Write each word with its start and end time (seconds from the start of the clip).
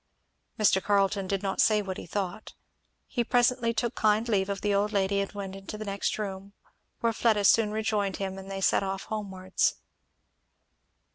Mr. 0.57 0.81
Carleton 0.83 1.27
did 1.27 1.43
not 1.43 1.61
say 1.61 1.79
what 1.79 1.99
he 1.99 2.07
thought. 2.07 2.55
He 3.05 3.23
presently 3.23 3.71
took 3.71 3.93
kind 3.93 4.27
leave 4.27 4.49
of 4.49 4.61
the 4.61 4.73
old 4.73 4.91
lady 4.91 5.19
and 5.19 5.31
went 5.33 5.55
into 5.55 5.77
the 5.77 5.85
next 5.85 6.17
room, 6.17 6.53
where 7.01 7.13
Fleda 7.13 7.45
soon 7.45 7.71
rejoined 7.71 8.15
him 8.17 8.39
and 8.39 8.49
they 8.49 8.61
set 8.61 8.81
off 8.81 9.03
homewards. 9.03 9.75